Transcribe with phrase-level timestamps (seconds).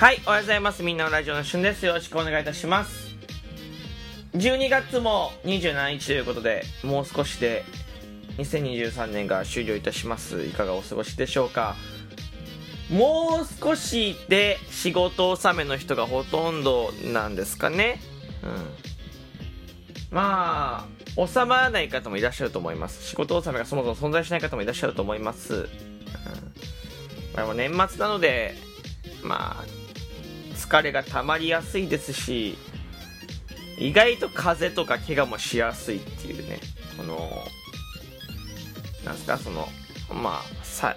[0.00, 0.82] はい、おはようございます。
[0.82, 1.84] みんなのラジオのしゅんです。
[1.84, 3.14] よろしくお願いいたします。
[4.32, 7.64] 12月も27日ということで、もう少しで
[8.38, 10.42] 2023年が終了いたします。
[10.42, 11.76] いかがお過ごしでしょうか。
[12.90, 18.00] もう少しで仕事納めの人がほとんどなんですかね。
[18.42, 20.16] うん。
[20.16, 20.88] ま
[21.18, 23.06] あ、収まらない方もいらっしゃると思います。
[23.06, 25.54] 仕事納めがそもそも存在しない方もいらっしゃると思います。
[25.56, 25.68] うん。
[27.36, 28.54] まあ、年末なので、
[29.22, 29.79] まあ、
[30.70, 32.56] 疲れが溜まりやすいですし、
[33.76, 36.60] 意外と風邪とか怪我もしやすいっていうね、
[36.96, 37.28] この、
[39.04, 39.66] なんすか、その、
[40.14, 40.96] まあ、さ、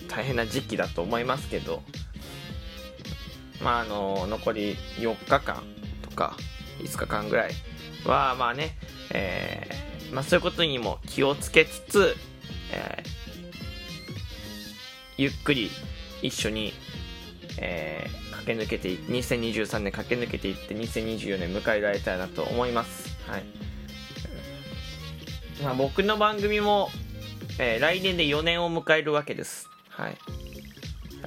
[0.00, 1.82] うん、大変な時期だと思いますけど、
[3.62, 5.62] まあ、あの、残り4日間
[6.00, 6.34] とか、
[6.78, 7.52] 5日間ぐらい
[8.06, 8.78] は、まあね、
[9.10, 12.16] えー、まあそういうことにも気をつけつつ、
[12.72, 13.06] えー、
[15.18, 15.70] ゆっくり
[16.22, 16.72] 一緒に
[17.58, 23.16] えー、駆け抜けて2023年駆け抜けていって2024年迎えられたらなと思います。
[23.28, 23.44] はい、
[25.62, 26.90] まあ、僕の番組も、
[27.58, 29.68] えー、来年で4年を迎えるわけです。
[29.88, 30.16] はい。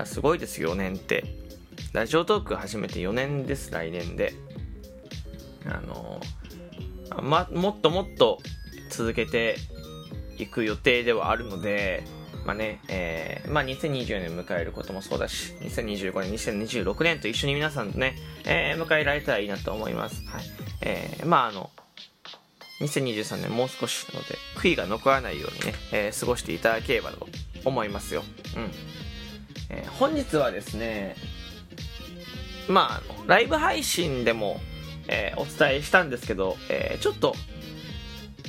[0.06, 1.24] すごいです4年って。
[1.94, 4.34] ラジオトーク始めて4年です来年で。
[5.66, 8.40] あのー、ま、もっともっと
[8.90, 9.56] 続けて
[10.38, 12.04] いく予定ではあるので
[12.48, 20.26] まあね、えー、まあ2024年迎えることもそうだし、2025年、2026年と一緒に皆さんとね、えー、迎えられたらいいなと思います。
[20.28, 20.44] はい。
[20.80, 21.70] えー、まああの、
[22.80, 27.28] 2023年もう少しなので、悔いが残らないようにね、えー、過ごしていただければと
[27.66, 28.24] 思いますよ。
[28.56, 28.72] うん。
[29.70, 31.18] えー、本日はですね、
[32.70, 34.62] まああ、ライブ配信でも、
[35.10, 37.36] えー、お伝えしたんですけど、えー、ちょっと、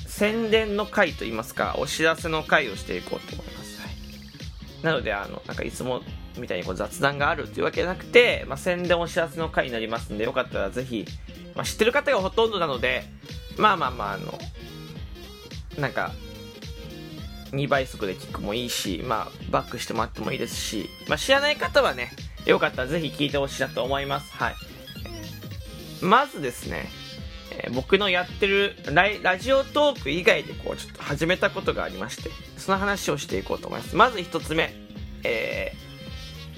[0.06, 3.47] 宣伝の回といいますか、お知らせの回をしていこうと。
[4.82, 6.02] なので、あの、なんかいつも
[6.38, 11.04] みたいにこう雑談があるっていうわけじゃなくて、まあ、宣伝お知らせの回になりますんで、よかったらぜひ、
[11.54, 13.04] まあ、知ってる方がほとんどなので、
[13.56, 14.38] まあまあまあ、あの、
[15.78, 16.12] なんか、
[17.52, 22.10] 2倍速で聞くもいいし、まあ、バックしてもらってもいいですし、まあ、知らない方はね、
[22.46, 24.32] よかったらぜひ聞いてほしいなと思います。
[24.32, 24.54] はい。
[26.02, 26.88] まずですね、
[27.50, 33.96] えー、僕のやってるラジオトーク以外でこうちょっと始めたことがありましてその話をしていこうと思います。
[33.96, 34.88] まず1つ目
[35.24, 35.72] え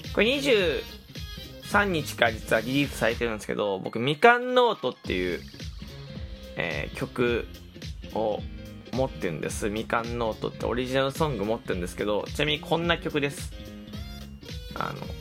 [0.03, 5.41] ー、これ23日から実はリリースされてるんですけど僕みかんノートっていう、
[6.57, 7.47] えー、曲
[8.15, 8.41] を
[8.93, 9.71] 持ってるんです。
[9.71, 13.53] みかんノートってオリジナルソング持ってるんですけどちなみにこんな曲です。
[14.75, 15.20] あの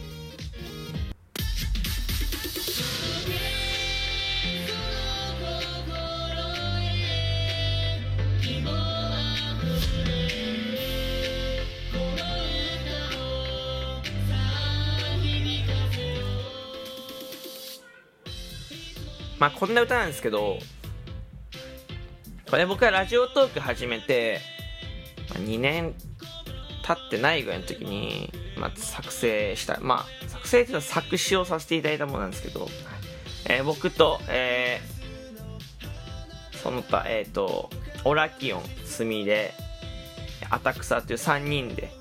[19.39, 20.57] まあこんな歌なんですけど、
[22.49, 24.39] これ僕はラジオトーク始めて、
[25.29, 25.93] まあ、2年
[26.83, 32.67] 経ってないぐらいの時に、まあ、作成した、まあ作成っていうのは作詞をさせていただいたものなんですけど、
[33.47, 37.69] えー、僕と、えー、その他、えっ、ー、と、
[38.03, 39.53] オラキオン、スミレ、
[40.49, 41.91] アタクサっていう3人で、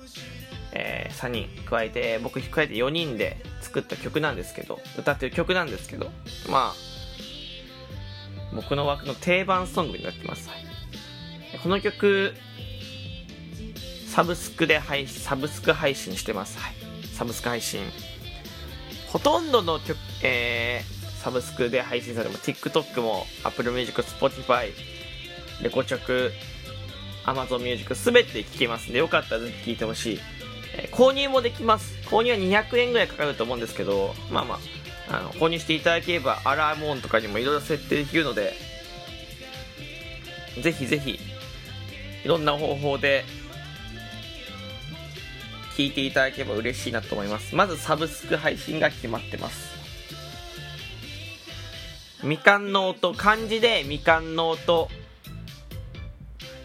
[0.71, 6.11] えー、3人加えて、僕加えて4人で作った曲なんですけど、歌ってる曲なんですけど、
[6.49, 6.98] まあ、
[8.53, 10.49] 僕の枠の定番ソングになってます。
[11.61, 12.33] この曲、
[14.07, 16.57] サブスクで配信、サブスク配信してます。
[16.57, 16.73] はい。
[17.13, 17.81] サブスク配信。
[19.07, 24.71] ほとんどの曲、えー、サブスクで配信されても TikTok も Apple Music、Spotify、
[25.61, 26.31] レコチョク、
[27.25, 30.19] Amazon Music すべて聴けますんで、よかったらぜひ聴いてほしい。
[30.75, 31.95] えー、購入もできます。
[32.05, 34.59] 購入は200円ぐらいかかると思うんですけど、まあまあ、
[35.09, 38.53] あの購入していただければアラーム音とかにもいろいろ設定できるので
[40.61, 41.19] ぜひぜひ
[42.23, 43.23] いろんな方法で
[45.75, 47.55] 聞いていただければ嬉しいなと思います。
[47.55, 49.69] まずサブスク配信が決まってます。
[52.21, 54.89] みかんの音漢字でみかんの音。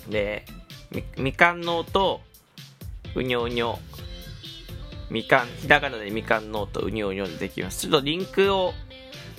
[0.08, 0.44] で
[0.90, 2.20] みみかんの音
[3.14, 3.78] うにょうにょ。
[5.10, 7.80] みかん、ひらがなでみかんノートうにょうにょでできます。
[7.82, 8.72] ちょっとリンクを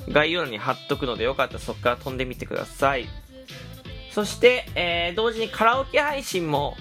[0.09, 3.07] 概要欄に貼っとくのでよかったらそこから飛んでみてください。
[4.11, 6.77] そして、えー、同時にカラオケ配信も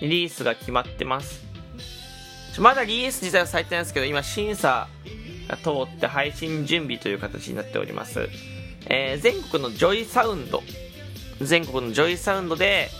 [0.00, 1.44] リリースが決まってます。
[2.58, 4.88] まだリリース自体はされてないんですけど、今審査
[5.48, 8.28] が通って配信準備という形になっております。
[8.86, 10.62] えー、全国のジョイサウンド、
[11.40, 12.90] 全国のジョイサウンドで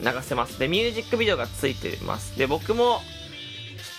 [0.00, 0.58] 流せます。
[0.58, 2.38] で、ミュージックビデオがついてます。
[2.38, 3.00] で、僕も、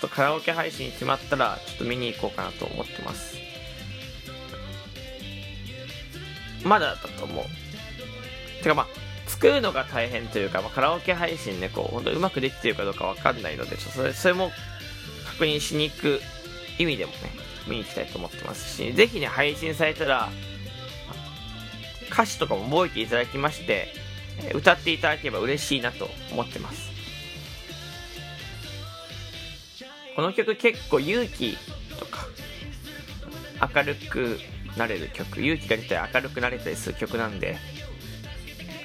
[0.02, 3.36] とカラオケ配信決まったらちょっと見に行こうかなと思ってます。
[6.64, 8.62] まだだと思う。
[8.62, 8.86] てかまあ
[9.26, 14.50] 作るのが大変というか、まあ、カラオケ配信ねこう本当うまくできてるかどうかわかんないのでちょっとそれそれも
[15.26, 16.20] 確認しに行く
[16.78, 17.18] 意味でもね
[17.66, 20.28] 見に行きたいと思ってますしぜひね配信されたら
[22.12, 23.88] 歌詞とかも覚えていただきまして
[24.54, 26.91] 歌っていただければ嬉しいなと思ってます。
[30.14, 31.56] この曲結構勇気
[31.98, 32.26] とか
[33.74, 34.38] 明るく
[34.76, 37.56] なれる曲勇気が出たり明るくなれたりする曲なんで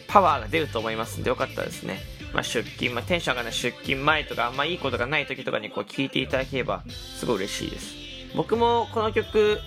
[0.07, 2.00] パワーが出ると思いますんでよかったですね、
[2.33, 7.95] まあ、出勤、まあ、テンション上がらない出勤前とかあんまいいことがない時とかにこう聴いていただければすごい嬉しいです。
[8.35, 9.59] 僕もこの曲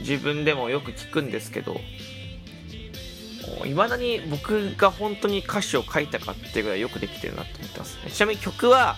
[0.00, 1.76] 自分でもよく聞くんですけど
[3.64, 8.96] いまだに僕が本当に歌詞を書いたかっていうぐらいよくできてるなと思ってます、ね、ちなみに曲は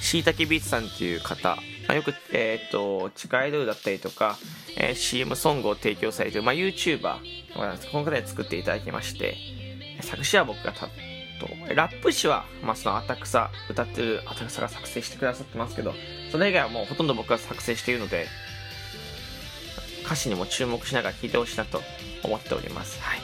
[0.00, 4.36] しいたけビーツさんっていう方、まあ、よく、えっ、ー、と、地下アイドルだったりとか、
[4.76, 7.18] えー、CM ソングを提供されている、まあ、YouTuber、
[7.90, 9.36] この方で作っていただきまして、
[10.02, 15.94] 作詞は僕がたと、ラップ詞は、まあ、そのアタクサ、歌ってるアタクサが作成してくださってますけど、
[16.30, 18.26] それ以外はもうほとんど僕が作成しているので、
[20.04, 21.82] 歌詞にも注目しながら聴いてほしいなと
[22.22, 23.00] 思っております。
[23.00, 23.20] はい。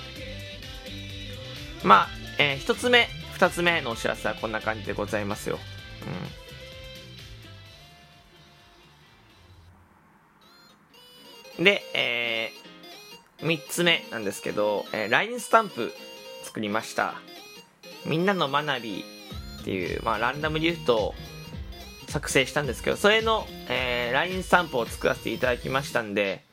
[1.83, 5.59] まあ、えー、一つ目、二つ目のお知らせはこんな感じでございますよ。
[6.03, 6.44] うん。
[11.59, 15.93] で、えー、3つ目なんですけど、えー、LINE スタンプ
[16.43, 17.15] 作りました。
[18.07, 19.05] みんなの学び
[19.61, 21.15] っていう、まあ、ランダムリフトを
[22.09, 26.45] 作成したんですけど、それの、えー、LINE スタンプを作らせていただきましたんで、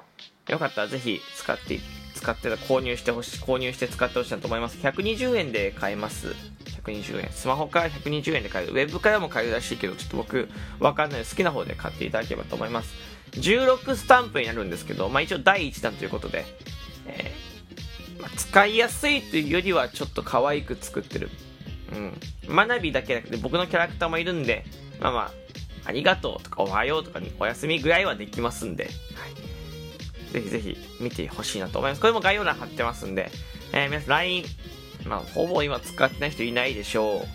[0.47, 1.79] よかったらぜひ使って、
[2.15, 4.77] 使って購入してほしい、購入して使ってほしいなと思います。
[4.77, 6.35] 120円で買えます。
[6.83, 7.29] 120円。
[7.31, 8.73] スマホから120円で買える。
[8.73, 10.49] ウェブからも買えるらしいけど、ちょっと僕、
[10.79, 12.93] わかんない好きな方で買っていただければと思います。
[13.31, 16.45] 16スタンプになるんですけど、まあ一応第1弾ということで、
[17.07, 21.29] えー、まあ、使いやすいというよりはちょっと可愛く作ってる。
[21.93, 22.55] うん。
[22.55, 24.65] 学びだけじゃなくて僕のキャラクターもいるんで、
[24.99, 25.31] まあまあ、
[25.85, 28.91] ありがとうとかおはようとかにおやすみぐらいはできますんで、はい。
[30.33, 32.01] ぜひぜひ見てほしいなと思います。
[32.01, 33.31] これも概要欄貼ってますんで、
[33.73, 34.45] えー、皆さん LINE、
[35.05, 37.25] まあほぼ今使ってない人いないでしょ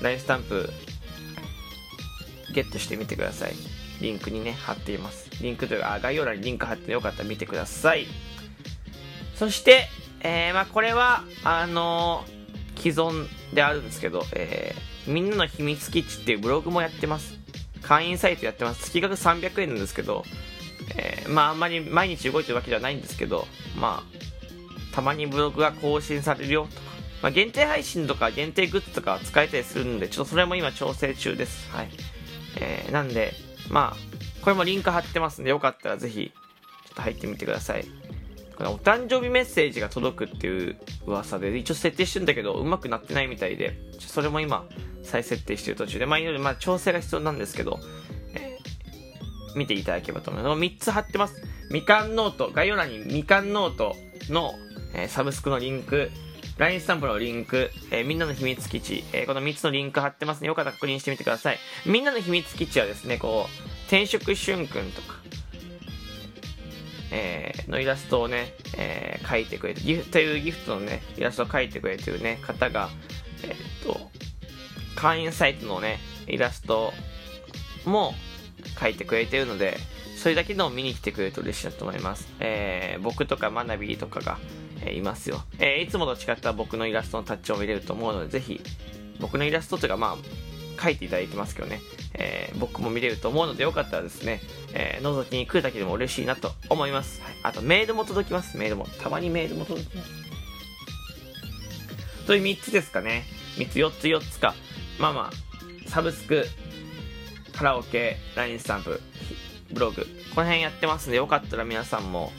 [0.00, 0.04] う。
[0.04, 0.70] LINE スタンプ、
[2.54, 3.79] ゲットしてみてください。
[4.00, 5.30] リンクにね、貼っています。
[5.42, 8.06] リンクというか、概要欄にリンク貼ってよかったら見てください。
[9.34, 9.88] そして、
[10.22, 17.38] えー、まあこれは、あのー、既存であるんですけど、えー、みんなの秘密基地っていうブログもやってます。
[17.82, 18.84] 会員サイトやってます。
[18.84, 20.24] 月額300円なんですけど、
[20.96, 23.46] えー、まああんまり毎日動いてるわけではないんですけど、
[23.78, 26.90] まあ、たまにブログが更新されるよとか、
[27.22, 31.70] まあ、限定配信とか限定グッズとか使えたりするんで、ちょっとそれも今調整中です。
[31.70, 31.90] はい。
[32.56, 33.32] えー、なんで、
[33.70, 36.32] まあ、これもリンク貼ってますんで、よかったらぜひ、
[36.86, 37.86] ちょっと入ってみてください。
[38.56, 40.76] これお誕生日メッセージが届くっていう
[41.06, 44.66] 噂で、一応設定してるんだけど、うまくなってないみたいで、それも今、
[45.02, 47.80] 再設定してる途中で、まあ、いろいろ、まあ、調整が必要なんですけど、
[48.34, 50.60] えー、見ていただければと思います。
[50.60, 51.42] 3つ貼ってます。
[51.70, 53.96] みかんノート、概要欄にみかんノート
[54.28, 54.54] の、
[54.94, 56.10] えー、サブスクのリンク、
[56.60, 61.58] LINE スタンプのリンク、えー、みんなの秘密基地、えー、この3つのリンク貼ってますので、よかったら確認してみてください。
[61.86, 65.14] みんなの秘密基地はですね、こう、転職春君とか、
[67.12, 72.90] えー、のイラストをね、えー、描いてくれて、ギフというギフトのね、イラストを描いてくれてるね、方が、
[73.42, 74.10] えー、っと、
[74.96, 76.92] 会員サイトのね、イラスト
[77.86, 78.12] も
[78.76, 79.78] 描いてくれてるので、
[80.18, 82.28] それだけでも見に来てくれると嬉しいなと思います。
[82.38, 84.38] えー、僕とかマナビーとかが、
[84.84, 85.42] え、いますよ。
[85.58, 88.60] えー、いつもと違った僕のイラストのタッチを見れると思うので、ぜひ、
[89.20, 91.80] 僕のイラストというか、まあ、書いていただいてますけどね、
[92.14, 94.40] えー、僕も見れると思うので、よかったらですね、
[94.72, 97.20] えー、覗きに来るだけでも嬉しいなと思います。
[97.22, 98.56] はい、あと、メールも届きます。
[98.56, 98.86] メールも。
[99.02, 100.10] たまにメールも届きます。
[102.26, 103.24] という3つですかね。
[103.56, 104.54] 3つ、4つ、4つか。
[104.98, 106.46] まあまあ、サブスク、
[107.52, 109.00] カラオケ、LINE スタンプ、
[109.72, 112.32] ブログ、この辺やってますんで、よかったら皆さんも、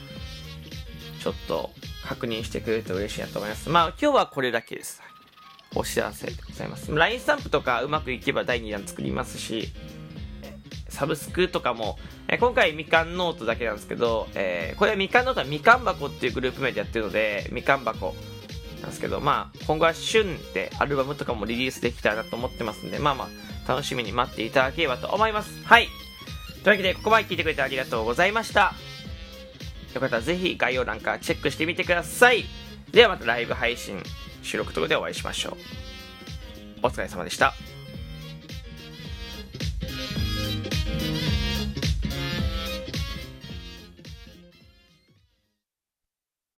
[1.22, 1.70] ちょっと、
[2.06, 3.68] 確認してくれると嬉しいなと思います。
[3.68, 5.02] まあ、今日はこれだけです。
[5.74, 6.94] お知らせでございます。
[6.94, 9.72] LINE スタンプとかうまくいけば第2弾作りますし、
[10.88, 18.14] サブスクとかも、え今回みかんノートだけなんですけど、えー、これはみかんノートはみかん箱っていうグループ名でやってるので、みかん箱
[18.80, 23.28] なんですけど、まあ、今後は旬でアルバムとかもリリースできたらなと思ってますんで、まあま
[23.66, 25.64] あ、楽しみに待っていただければと思います。
[25.64, 25.88] はい。
[26.62, 28.74] というわけで、ここまで聞いてくれてありがとうございました。
[29.94, 32.44] よかったらぜひ概要欄からチェックしてみてください。
[32.90, 34.02] ではまたライブ配信、
[34.42, 35.56] 収録とかでお会いしましょう。
[36.82, 37.54] お疲れ様でした。